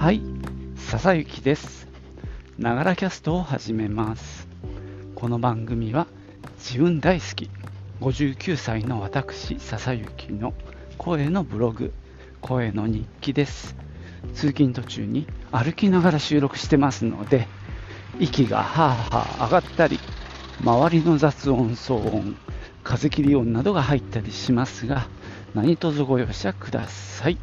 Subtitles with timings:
[0.00, 0.22] はい、
[0.76, 1.86] 笹雪です。
[2.58, 4.48] ながらキャストを始めます。
[5.14, 6.06] この番組は
[6.56, 7.50] 自分大好き
[8.00, 10.54] 59歳の私笹雪の
[10.96, 11.92] 声のブログ、
[12.40, 13.76] 声の日記です。
[14.32, 17.46] 通勤途中に歩きながら収録してますので、
[18.18, 20.00] 息がはあはあ上がったり、
[20.62, 22.36] 周りの雑音、騒音、
[22.82, 25.08] 風切り音などが入ったりしますが、
[25.54, 27.36] 何卒ご容赦ください。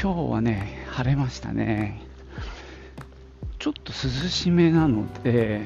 [0.00, 2.00] 今日はね、晴れましたね。
[3.58, 5.62] ちょっと涼しめなので、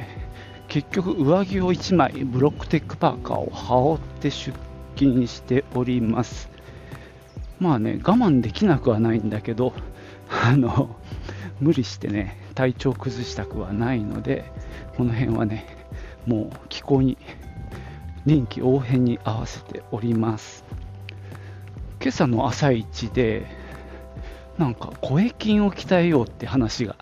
[0.68, 4.58] 結局上着を1枚、ブロックテックパーカーを羽織って出
[4.96, 6.48] 勤しております。
[7.60, 9.74] まあね、我慢できなくはないんだけど、
[10.30, 10.96] あの、
[11.60, 14.50] 無理してね、体調崩したくはないので、
[14.96, 15.66] この辺はね、
[16.24, 17.18] もう気候に
[18.24, 20.64] 臨機応変に合わせております。
[22.00, 23.57] 今朝の朝一で、
[24.58, 26.96] なんか声筋を鍛えようって話が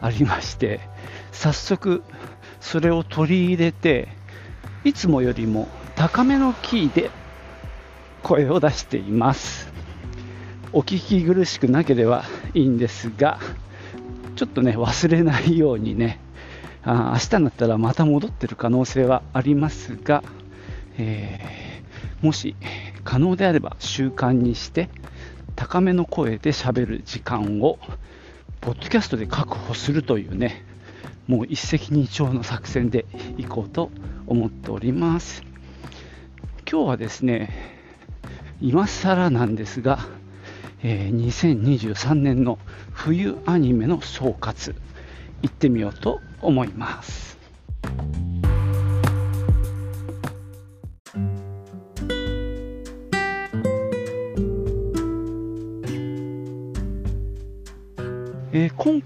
[0.00, 0.80] ありまして、
[1.32, 2.02] 早速
[2.60, 4.08] それを取り入れて、
[4.84, 7.10] いつもよりも高めのキーで
[8.22, 9.68] 声を出しています。
[10.72, 13.40] お聞き苦しくなければいいんですが、
[14.36, 16.20] ちょっとね、忘れないようにね、
[16.82, 20.22] あ明日になったらまた戻ってる可能性はありますが、
[20.96, 21.60] えー
[22.22, 22.54] もし
[23.04, 24.90] 可能であれば習慣にして
[25.60, 27.78] 高めの声で喋る時間を
[28.62, 30.64] ポッドキャストで確保するというね
[31.26, 33.04] もう一石二鳥の作戦で
[33.36, 33.90] いこうと
[34.26, 35.42] 思っております。
[36.66, 37.50] 今日はですね
[38.62, 39.98] 今更なんですが、
[40.82, 42.58] えー2023年の
[42.92, 44.74] 冬アニメの総括
[45.42, 47.29] 行ってみようと思います。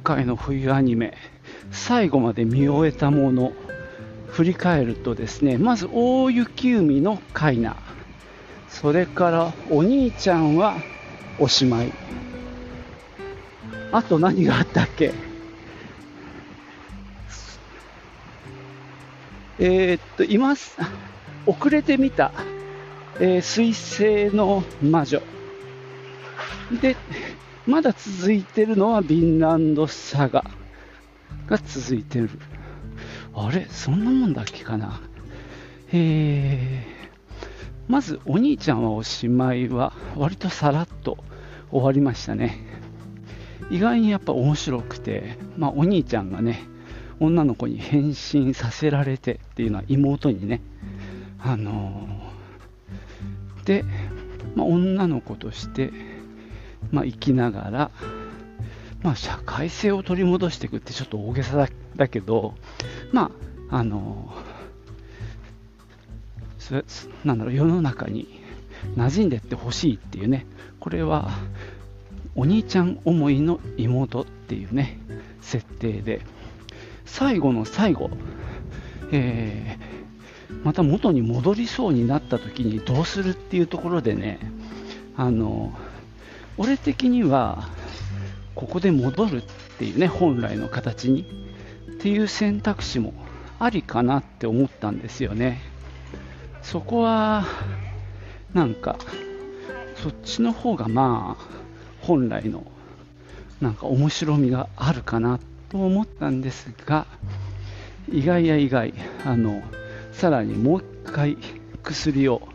[0.04, 1.14] 回の冬アニメ
[1.72, 3.52] 最後まで見終えたもの
[4.28, 7.76] 振り返るとですねまず大雪海のカイナ
[8.68, 10.76] それからお兄ちゃんは
[11.38, 11.92] おしまい。
[13.92, 15.12] あと何があったっけ？
[19.60, 20.54] えーっと今
[21.46, 22.32] 遅れてみた、
[23.20, 25.22] えー水星の魔女。
[26.80, 26.96] で
[27.66, 30.44] まだ続いてるのはビンランドサガ
[31.46, 32.30] が続いてる。
[33.34, 33.66] あれ？
[33.70, 35.00] そんなもんだっけかな？
[35.92, 41.18] えー、まずお兄ちゃんはおしまいは割とさらっと
[41.70, 42.58] 終わりましたね。
[43.70, 46.64] 意外にやっぱ面白くて、まあお兄ちゃんがね、
[47.18, 50.60] 女の子に変身させられてっていうのは妹にね、
[51.38, 53.82] あのーで、
[54.54, 55.90] まあ、女の子として
[56.90, 57.90] まあ、生きながら、
[59.02, 62.54] まあ、社会性を取り戻していくってちょっと大げさだけど、
[63.12, 63.30] ま
[63.70, 64.32] あ、あの
[67.24, 68.40] なんだろう世の中に
[68.96, 70.46] 馴染んでってほしいっていうね
[70.80, 71.30] これは
[72.34, 74.98] お兄ちゃん思いの妹っていうね
[75.42, 76.22] 設定で
[77.04, 78.10] 最後の最後、
[79.12, 79.94] えー
[80.62, 84.38] また元に戻りそうになった時にどうするっていうところでね
[85.16, 85.72] あの
[86.56, 87.68] 俺的には
[88.54, 89.42] ここで戻るっ
[89.78, 91.22] ていうね本来の形に
[91.90, 93.12] っていう選択肢も
[93.58, 95.60] ありかなって思ったんですよね。
[96.62, 97.44] そこは
[98.52, 98.98] なんか
[99.96, 101.44] そっちの方がまあ
[102.00, 102.64] 本来の
[103.60, 105.38] なんか面白みがあるかな
[105.70, 107.06] と思ったんですが
[108.10, 108.94] 意外や意外
[109.24, 109.62] あの
[110.12, 111.38] さらにもう一回
[111.82, 112.48] 薬を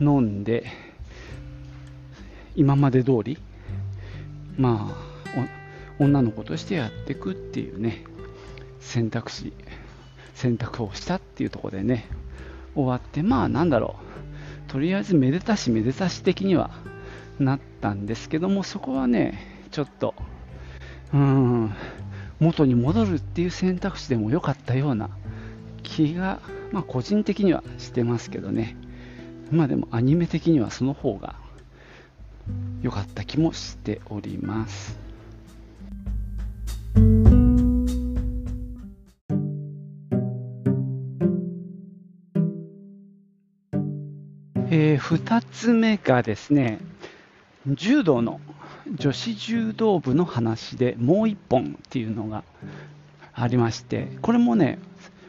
[0.00, 0.64] 飲んで
[2.56, 3.38] 今まで通り、
[4.58, 8.04] まあ、お女の子としてやっていくっていうね、
[8.80, 9.52] 選択肢、
[10.34, 12.06] 選択をしたっていうところでね、
[12.74, 13.96] 終わって、まあなんだろ
[14.68, 16.70] う、とりあえずめでたしめでたし的には
[17.38, 19.38] なったんですけども、そこはね、
[19.70, 20.14] ちょっと、
[21.12, 21.74] うーん、
[22.38, 25.10] 元に戻るっていう選択肢でも良かったような
[25.82, 26.40] 気が、
[26.72, 28.76] まあ個人的にはしてますけどね。
[29.50, 31.34] まあでもアニメ的にはその方が
[32.82, 34.98] 良かった気もしております。
[44.72, 46.78] え2つ目がですね、
[47.66, 48.40] 柔道の
[48.94, 52.44] 女子柔道部の話でもう1本っていうのが
[53.32, 54.78] ありまして、これもね、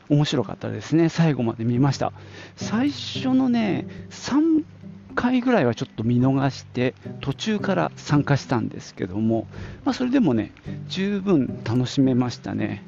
[0.10, 1.10] 面白かったですね。
[1.10, 2.14] 最後まで見ました。
[2.56, 4.64] 最初のね、3
[5.12, 9.48] 回ぐらいはちょっと見逃して途中から参加したんですけども、
[9.86, 10.52] まあ、それでもね
[10.88, 12.84] 十分楽しめましたね。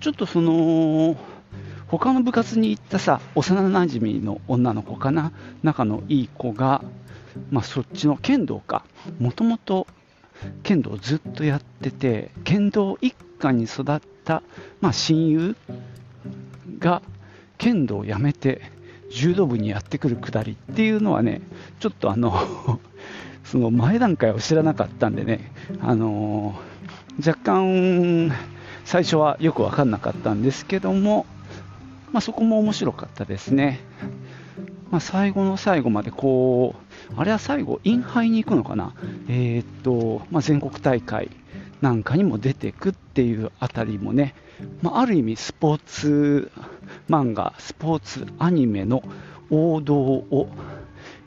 [0.00, 1.16] ちょっとその
[1.86, 6.82] 他の部活に行ったさ幼なじみの女の子かな仲のいい子が、
[7.50, 8.84] まあ、そっちの剣道か。
[9.18, 9.86] もともと
[10.62, 14.42] 剣道をずっとやってて剣道一家に育った、
[14.80, 15.56] まあ、親友
[16.78, 17.02] が
[17.58, 18.62] 剣道をやめて
[19.10, 21.40] 柔道部にやってくるくだりっていうのはね
[21.80, 22.34] ちょっとあの
[23.44, 26.54] その前段階を知らなかったんでね、あの
[27.24, 28.32] 若干
[28.84, 31.26] 最初はよく分かんなかったんですけども、
[32.12, 33.80] まあ、そこも面白かったですね。
[34.90, 36.74] まあ、最後の最後までこ
[37.10, 38.94] う、あれは最後、インハイに行くのかな、
[39.28, 41.30] えー、っとまあ、全国大会
[41.84, 44.34] なんかにも出てくっていうあたりもね、
[44.80, 46.50] まあ、ある意味スポーツ
[47.10, 49.02] 漫画、スポーツアニメの
[49.50, 50.48] 王道を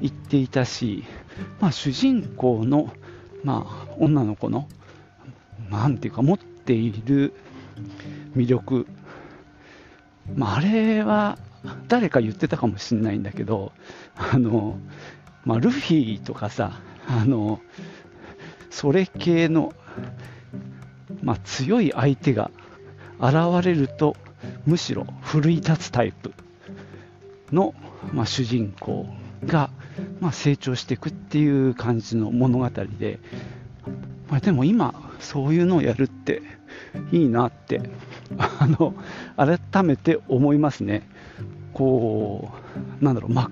[0.01, 1.03] 言っていたし、
[1.59, 2.91] まあ、主人公の、
[3.43, 4.67] まあ、女の子の、
[5.69, 7.35] なんていうか、持っている
[8.35, 8.87] 魅力、
[10.33, 11.37] まあ、あれは
[11.87, 13.73] 誰か言ってたかもしれないんだけど、
[14.15, 14.79] あの
[15.45, 17.61] まあ、ルフィとかさ、あの
[18.71, 19.75] それ系の、
[21.21, 22.51] まあ、強い相手が
[23.19, 24.15] 現れると
[24.65, 26.33] むしろ奮い立つタイプ
[27.51, 27.73] の、
[28.13, 29.07] まあ、主人公
[29.45, 29.69] が、
[30.19, 33.19] まあ、成長していくっていう感じの物語で、
[34.29, 36.41] まあ、でも今そういうのをやるって
[37.11, 37.81] いいなって
[38.37, 38.93] あの
[39.35, 41.07] 改めて思いますね。
[41.73, 42.51] こ
[43.01, 43.49] うなんだろう、ま、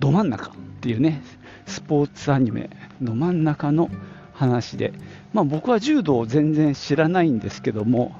[0.00, 1.22] ど真ん中っていうね
[1.66, 2.70] スポーツアニメ
[3.00, 3.88] の真ん中の
[4.34, 4.92] 話で、
[5.32, 8.12] まあ、僕は柔道を全然知らないんですけども、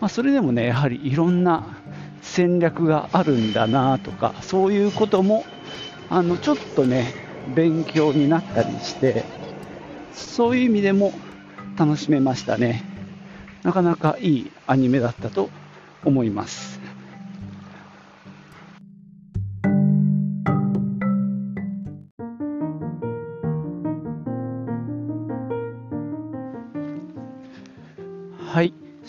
[0.00, 1.66] まあ、それでもねやはりいろんな
[2.20, 5.44] 戦略があるんだなとかそういうことも
[6.08, 7.12] あのちょっとね
[7.54, 9.24] 勉強になったりして
[10.12, 11.12] そういう意味でも
[11.76, 12.84] 楽しめましたね。
[13.62, 15.50] なかなかいいアニメだったと
[16.04, 16.81] 思います。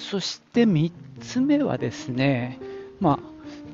[0.09, 0.91] そして3
[1.21, 2.59] つ目はですね、
[2.99, 3.19] まあ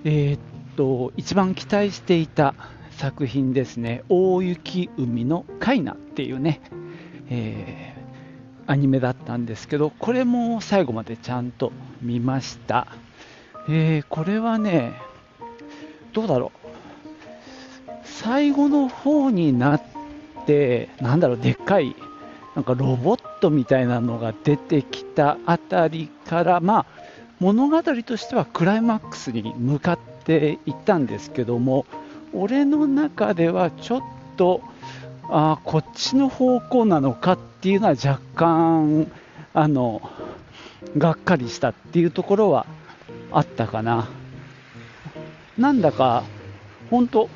[0.04, 0.40] えー、っ
[0.78, 2.54] と一番期待していた
[2.92, 6.62] 作品ですね、大雪海のカイナっていうね、
[7.30, 11.72] えー、アニメだったんですけど、これも最後までちゃんと
[12.02, 12.88] 見ました。
[13.68, 14.94] えー、これはね、
[16.14, 19.84] どうだろう、最後の方になっ
[20.46, 21.96] て、なんだろう、でっかい、
[22.56, 26.86] なんかロボットみたいなのが出てきたあたりから、まあ、
[27.40, 31.86] 物語としてはクライマックスに向かっていったんですけども、
[32.34, 34.02] 俺の中ではちょっ
[34.38, 34.62] と
[35.30, 39.12] あこっちの方向なのかっていうのは若干
[39.54, 40.02] あの
[40.98, 42.66] がっかりしたっていうところは
[43.32, 44.08] あったかな。
[45.58, 46.24] なんだか
[46.90, 47.30] 本当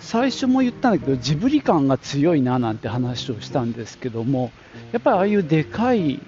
[0.00, 4.50] 最初も言ったんだけどジブリ感が強いななんて話をしたんですけども
[4.92, 6.20] やっぱりああいうでかい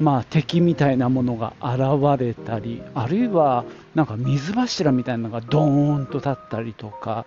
[0.00, 3.64] まあ、敵みたいなものが現れたりあるいは
[3.94, 7.26] なんか水柱みたいなのがドーンと立ったりとか、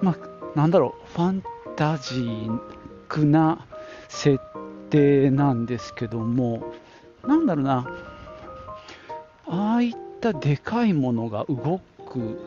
[0.00, 1.42] まあ、なんだろうファン
[1.76, 2.60] タジー
[3.08, 3.66] クな
[4.08, 4.40] 設
[4.90, 6.72] 定なんですけども
[7.26, 7.86] なんだろうな
[9.48, 12.40] ああいったでかいものが動く、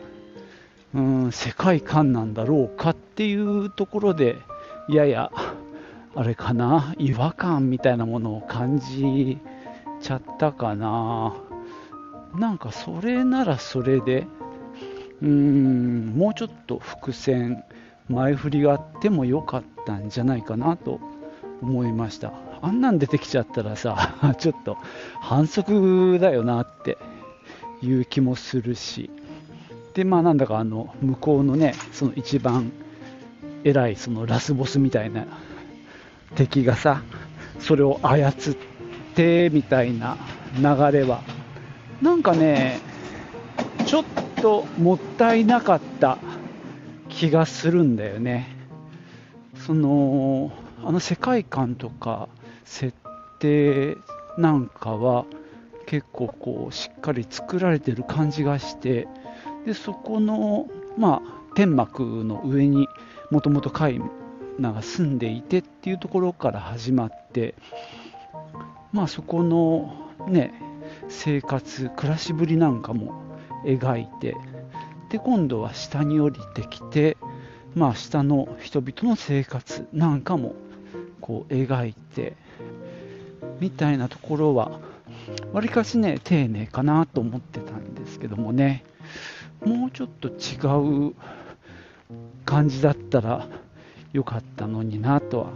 [0.94, 4.36] うん、世界観なんだろうかっていうところで
[4.88, 5.30] やや
[6.14, 9.38] あれかな、違和感みたいなものを感じ
[10.00, 11.34] ちゃったかな。
[12.34, 14.26] なんかそれならそれで、
[15.22, 17.62] うーん、もうちょっと伏線、
[18.08, 21.00] 前振りがあってもよかったんじゃないかなと
[21.62, 22.32] 思いました。
[22.60, 24.78] あんなん出てきちゃったらさ、 ちょっと
[25.20, 26.98] 反則だよなって
[27.82, 29.10] いう気もするし、
[29.94, 32.72] で、まあなんだかあの、向こうのね、その一番
[33.64, 35.26] 偉いそのラスボスみたいな
[36.34, 37.02] 敵がさ
[37.58, 38.32] それを操っ
[39.14, 40.16] てみたいな
[40.56, 40.62] 流
[40.98, 41.22] れは。
[42.00, 42.80] なんかね
[43.84, 44.04] ちょっ
[44.40, 46.16] ともったいなかった
[47.10, 48.56] 気がするんだよね。
[49.54, 50.50] その
[50.82, 52.28] あの世界観とか
[52.64, 52.96] 設
[53.38, 53.98] 定
[54.38, 55.26] なんかは
[55.84, 59.06] 結構こうしっかり作られてる感じがして
[59.64, 62.88] でそこのまあ天幕の上に
[63.30, 63.72] もともと
[64.58, 67.54] ナが住んでいてっていうところから始まって
[68.92, 69.94] まあそこの
[70.28, 70.52] ね
[71.08, 73.22] 生活暮らしぶりなんかも
[73.64, 74.36] 描いて
[75.10, 77.16] で今度は下に降りてきて
[77.74, 80.54] まあ、下の人々の生活なんかも
[81.20, 82.34] こう描いて
[83.60, 84.80] みたいなところは
[85.52, 88.84] わりかしね丁寧かなと思ってたんですけどもね。
[89.64, 91.14] もうちょっと違う
[92.44, 93.46] 感じだったら
[94.12, 95.52] よかったのになとは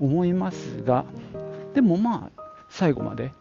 [0.00, 1.04] 思いますが
[1.74, 3.32] でもまあ最後まで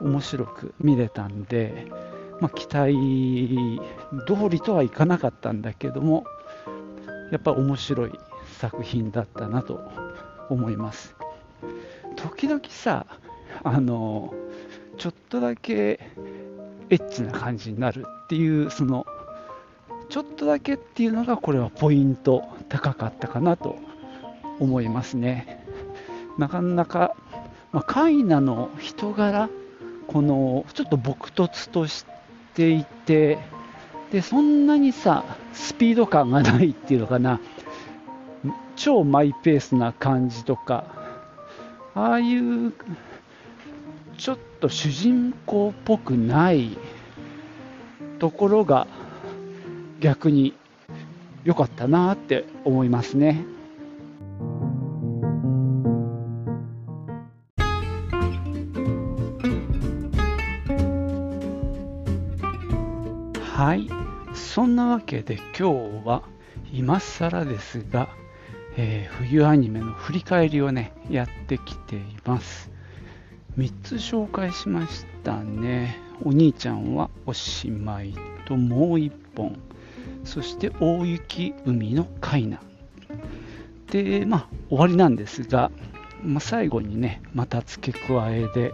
[0.00, 1.86] 面白く見れたんで、
[2.40, 3.78] まあ、期待
[4.26, 6.24] 通りとはいかなかったんだけども
[7.30, 8.12] やっぱ面白い
[8.58, 9.80] 作品だったなと
[10.48, 11.14] 思います。
[12.16, 13.06] 時々さ
[13.62, 14.34] あの
[14.96, 16.00] ちょっとだけ
[16.90, 19.06] エッチな感じになるっていうその
[20.08, 23.76] ちょっとだけっていうのがこれはポイント高かったかなと
[24.58, 25.64] 思いますね。
[26.38, 27.14] なかなか、
[27.72, 29.50] まあ、カイナの人柄
[30.06, 32.06] このちょっと朴突とし
[32.54, 33.38] ていて
[34.10, 37.40] でそんなにさスピード感がないっていうのかな。
[38.76, 40.84] 超マイペースな感じとか
[41.94, 42.72] ああいう
[44.16, 46.76] ちょっと主人公っぽくない
[48.18, 48.86] ところが
[50.00, 50.54] 逆に
[51.44, 53.44] 良かったなって思いますね。
[63.58, 63.88] はい、
[64.34, 66.22] そんなわけで今日は
[66.72, 68.08] 今更ですが、
[68.76, 72.77] えー、冬アニメの振り返りをねやってきています。
[73.58, 75.98] 3つ紹介しましたね。
[76.22, 78.14] お兄ちゃんはおしまい
[78.46, 79.58] ともう1本。
[80.22, 82.62] そして大雪海の海南。
[83.90, 85.72] で、まあ終わりなんですが、
[86.22, 88.72] まあ、最後にね、また付け加えで、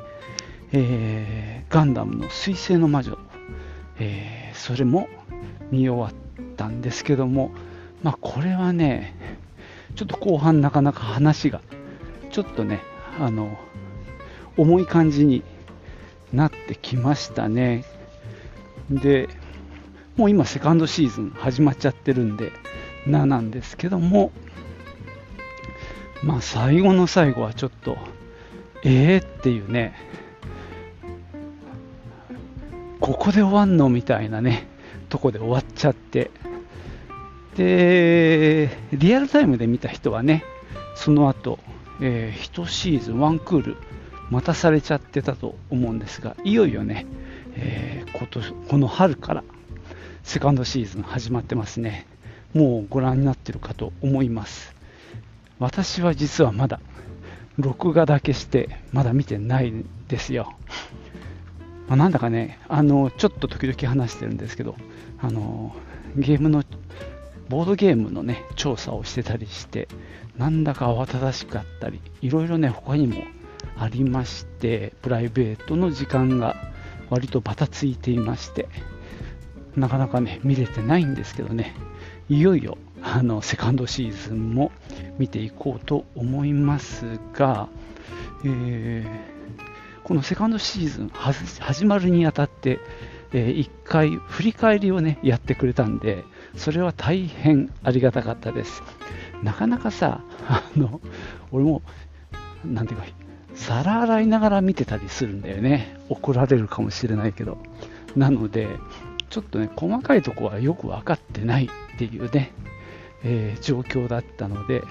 [0.72, 3.16] えー、ガンダムの水星の魔女、
[3.98, 5.08] えー、それも
[5.70, 7.52] 見終わったんですけども、
[8.02, 9.16] まあ、これはね、
[9.94, 11.62] ちょっと後半なかなか話が、
[12.30, 12.80] ちょっとね、
[13.18, 13.56] あの、
[14.56, 15.42] 重い感じに
[16.32, 17.84] なってきましたね。
[18.90, 19.28] で、
[20.16, 22.52] もう今セカンドシーズン始まっちゃってるんで、
[23.06, 24.32] ななんですけども、
[26.23, 27.96] まあ最後の最後はちょっと、
[28.84, 29.94] ええー、っていうね、
[33.00, 34.66] ここで終わんのみたいなね、
[35.08, 36.30] とこで終わっちゃって、
[37.56, 40.44] で、リアルタイムで見た人はね、
[40.96, 41.58] その後、
[42.00, 43.76] えー、1シーズン、1クール
[44.30, 47.06] 待たされちゃってたと思うんですが、いよいよね、
[47.54, 49.44] えー、今年この春から
[50.22, 52.06] セカンドシーズン始まってますね。
[52.54, 54.74] もうご覧になってるかと思います。
[55.58, 56.80] 私は実はまだ
[57.58, 60.54] 録画だけしてまだ見てないんですよ。
[61.88, 64.76] まあ、なんだかね、あのちょっと時々話してるんですけど、
[65.20, 65.76] あの
[66.16, 66.64] ゲームの
[67.48, 69.88] ボードゲームのね調査をしてたりして、
[70.38, 73.22] なんだか慌ただしかったり、いろいろね他にも
[73.78, 76.56] ありまして、プライベートの時間が
[77.11, 78.68] 割とバタついていまして、
[79.76, 81.75] なかなかね、見れてないんですけどね、
[82.28, 84.73] いよいよあのセカンドシーズンも
[85.18, 87.68] 見ていこうと思いますが、
[88.44, 92.80] えー、このセカンドシーズン始まるにあたって、
[93.33, 96.25] えー、1回振り返りをね、やってくれたんで、
[96.56, 98.83] それは大変ありがたかったです。
[99.42, 101.00] なかなかさ、あの、
[101.52, 101.83] 俺も、
[102.64, 103.06] なんていうか、
[103.54, 105.96] 皿洗いながら見てたりするんだよね。
[106.08, 107.58] 怒られるかもしれないけど。
[108.16, 108.68] なので、
[109.30, 112.52] ちょっとね、細かいとこはよく分かってないっていうね、
[113.25, 114.82] えー、状況だったので、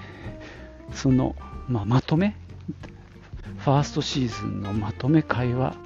[0.92, 1.34] その、
[1.68, 2.36] まあ、まとめ、
[3.58, 5.76] ファーストシーズンのまとめ会は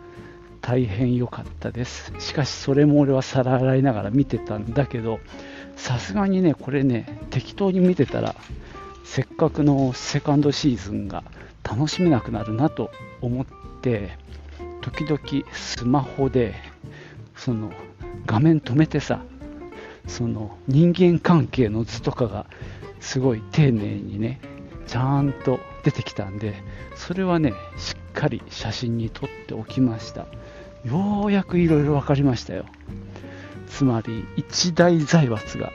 [0.60, 2.12] 大変良かったです。
[2.18, 5.20] しかし、それも俺は皿洗いながら見てたんだけど、
[5.76, 8.34] さすがにね、これね、適当に見てたら、
[9.04, 11.22] せっかくのセカンドシーズンが
[11.68, 13.46] 楽しめなくなるなと思っ
[13.82, 14.16] て
[14.80, 15.20] 時々
[15.52, 16.54] スマホで
[17.36, 17.70] その
[18.24, 19.20] 画面止めてさ
[20.06, 22.46] その人間関係の図とかが
[23.00, 24.40] すごい丁寧にね
[24.86, 26.54] ちゃんと出てきたんで
[26.96, 30.26] それはねしっかり写真に撮っておきました。
[30.84, 32.64] ようやくいろいろ分かりましたよ。
[33.68, 35.70] つまり一大財閥が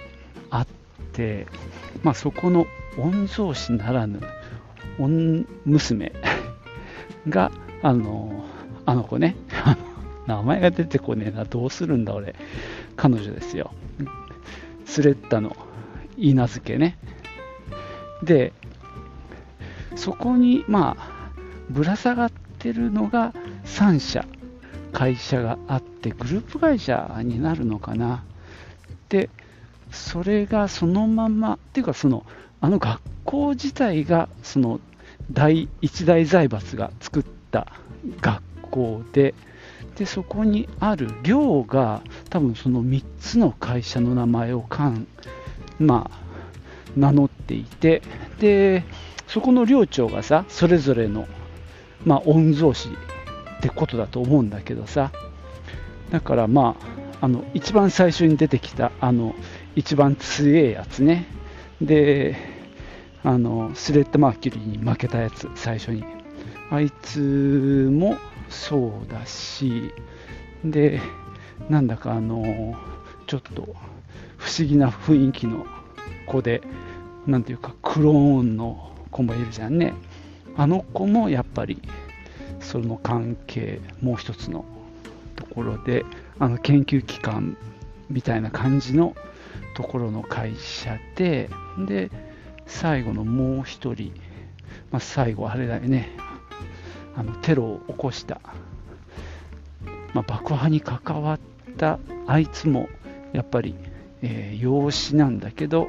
[0.49, 0.67] あっ
[1.13, 1.45] て、
[2.01, 2.65] まあ、そこの
[2.97, 4.19] 御曹司ならぬ
[4.97, 6.13] 娘
[7.27, 8.45] が、あの、
[8.85, 9.35] あの子ね、
[10.27, 12.35] 名前が出てこねえな、どうするんだ俺、
[12.95, 13.71] 彼女ですよ。
[14.85, 15.55] スレッタの
[16.17, 16.97] 稲付けね。
[18.23, 18.53] で、
[19.95, 21.31] そこに、まあ、
[21.69, 23.33] ぶら下がってるのが
[23.65, 24.25] 3社、
[24.91, 28.23] 会社があって、グループ会社になるのかな。
[29.09, 29.29] で、
[29.93, 32.25] それがそのままっていうかその
[32.59, 32.99] あの学
[33.33, 34.79] 校自体がその
[35.31, 37.67] 大一大財閥が作った
[38.21, 39.33] 学校で
[39.95, 45.07] でそこにある寮が多分その3つの会社の名前をかん、
[45.79, 46.19] まあ、
[46.95, 48.03] 名乗っていて
[48.39, 48.83] で
[49.27, 51.27] そこの寮長がさそれぞれの、
[52.05, 55.11] まあ、御曹司ってことだと思うんだけどさ
[56.11, 56.75] だからま
[57.19, 59.33] ああの一番最初に出てきたあの
[59.75, 61.25] 一番強いやつね。
[61.81, 62.52] で
[63.23, 66.03] あのスレッドマーキュリーに負けたやつ最初に。
[66.69, 68.17] あいつも
[68.49, 69.93] そうだし
[70.65, 70.99] で
[71.69, 72.75] なんだかあの
[73.27, 73.75] ちょっと
[74.37, 75.65] 不思議な雰囲気の
[76.25, 76.61] 子で
[77.27, 79.93] なんていうかクローンの子もいるじゃんね。
[80.55, 81.81] あの子もやっぱり
[82.59, 84.65] その関係もう一つの
[85.35, 86.05] ところで
[86.39, 87.57] あの研究機関
[88.09, 89.15] みたいな感じの
[89.75, 91.49] ところの会社で
[91.87, 92.11] で
[92.65, 94.13] 最後のもう一人、
[94.91, 96.09] まあ、最後あれだよね。
[97.15, 98.41] あのテロを起こした、
[100.13, 101.39] まあ、爆破に関わっ
[101.77, 102.89] たあいつも
[103.33, 103.75] やっぱり、
[104.23, 105.87] えー、養子なんだけど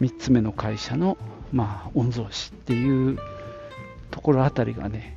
[0.00, 1.16] 3つ目の会社の、
[1.52, 3.16] まあ、御曹司っていう
[4.10, 5.16] ところあたりがね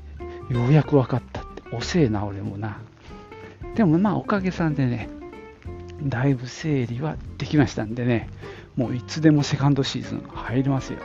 [0.51, 1.51] ようやく分かったって。
[1.71, 2.77] 遅えな俺もな。
[3.75, 5.07] でもまあおかげさんでね
[6.03, 8.29] だいぶ整理はできましたんでね。
[8.75, 10.99] もういつでもセカンドシーズン入りますよ。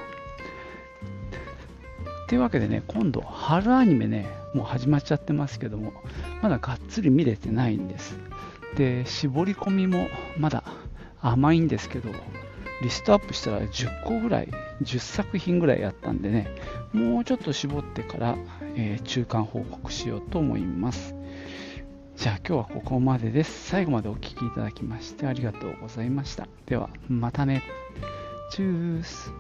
[2.29, 5.93] というわけでね今度春アニメねもう始まっちゃってますけども
[6.43, 8.19] まだがっつり見れてないんです。
[8.77, 10.09] で絞り込みも
[10.39, 10.65] まだ
[11.21, 12.11] 甘いんですけど
[12.83, 14.49] リストアップしたら10個ぐらい
[14.83, 16.49] 10作品ぐらいやったんでね
[16.93, 18.37] もうちょっと絞ってから、
[18.77, 21.16] えー、中間報告しようと思います。
[22.17, 23.69] じゃあ今日はここまでです。
[23.69, 26.49] 最後までお聴きいただきましてありがとうございました。
[26.65, 27.63] ではまたね。
[28.51, 29.31] チュース。